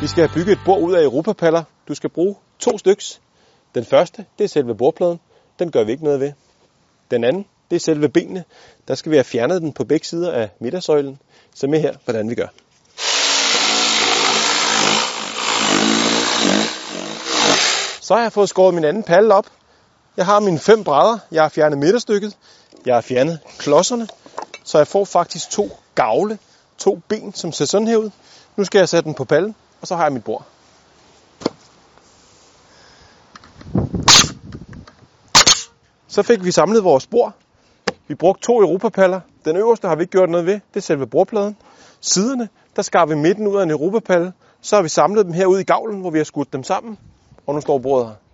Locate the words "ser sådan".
27.52-27.88